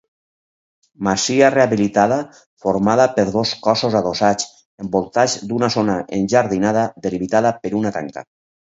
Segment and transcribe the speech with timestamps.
[1.07, 2.17] Masia rehabilitada
[2.65, 4.51] formada per dos cossos adossats,
[4.87, 8.31] envoltats d'una zona enjardinada delimitada per una tanca.